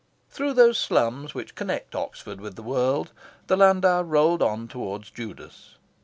Through 0.31 0.53
those 0.53 0.79
slums 0.79 1.35
which 1.35 1.53
connect 1.53 1.93
Oxford 1.93 2.41
with 2.41 2.55
the 2.55 2.63
world, 2.63 3.11
the 3.45 3.55
landau 3.55 4.01
rolled 4.01 4.41
on 4.41 4.67
towards 4.67 5.11
Judas. 5.11 5.75